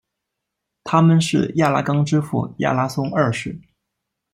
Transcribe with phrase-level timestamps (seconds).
[0.83, 3.61] 他们是亚拉冈之父亚拉松二世。